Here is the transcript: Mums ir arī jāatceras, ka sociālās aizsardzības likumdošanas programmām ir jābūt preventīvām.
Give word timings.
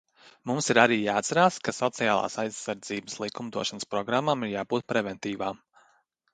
Mums 0.51 0.69
ir 0.73 0.77
arī 0.83 0.95
jāatceras, 0.99 1.59
ka 1.67 1.73
sociālās 1.81 2.39
aizsardzības 2.45 3.21
likumdošanas 3.27 3.89
programmām 3.95 4.49
ir 4.51 4.55
jābūt 4.57 4.91
preventīvām. 4.95 5.65